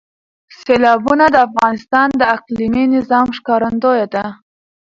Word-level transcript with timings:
سیلابونه 0.61 1.25
د 1.31 1.35
افغانستان 1.47 2.07
د 2.15 2.21
اقلیمي 2.35 2.83
نظام 2.95 3.27
ښکارندوی 3.37 4.03
ده. 4.13 4.25